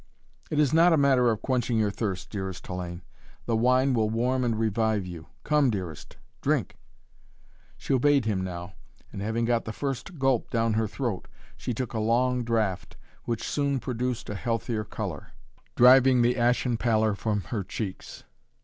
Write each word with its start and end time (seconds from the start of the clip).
"It 0.49 0.57
is 0.57 0.73
not 0.73 0.93
a 0.93 0.97
matter 0.97 1.29
of 1.29 1.43
quenching 1.43 1.77
your 1.77 1.91
thirst, 1.91 2.31
dearest 2.31 2.65
Hellayne. 2.65 3.01
The 3.45 3.55
wine 3.55 3.93
will 3.93 4.09
warm 4.09 4.43
and 4.43 4.57
revive 4.57 5.05
you! 5.05 5.27
Come, 5.43 5.69
dearest 5.69 6.17
drink!" 6.41 6.75
She 7.77 7.93
obeyed 7.93 8.25
him 8.25 8.43
now, 8.43 8.73
and 9.13 9.21
having 9.21 9.45
got 9.45 9.65
the 9.65 9.71
first 9.71 10.17
gulp 10.17 10.49
down 10.49 10.73
her 10.73 10.87
throat, 10.87 11.27
she 11.55 11.71
took 11.71 11.93
a 11.93 11.99
long 11.99 12.43
draught, 12.43 12.97
which 13.25 13.47
soon 13.47 13.79
produced 13.79 14.27
a 14.27 14.33
healthier 14.33 14.83
color, 14.85 15.33
driving 15.75 16.23
the 16.23 16.35
ashen 16.35 16.77
pallor 16.77 17.13
from 17.13 17.41
her 17.53 17.63
cheeks. 17.63 18.23